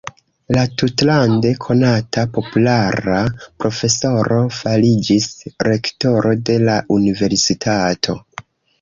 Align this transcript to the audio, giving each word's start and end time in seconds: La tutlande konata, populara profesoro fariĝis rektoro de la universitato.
La 0.55 0.61
tutlande 0.81 1.51
konata, 1.65 2.23
populara 2.39 3.21
profesoro 3.65 4.41
fariĝis 4.63 5.31
rektoro 5.71 6.37
de 6.51 6.61
la 6.69 6.83
universitato. 7.01 8.23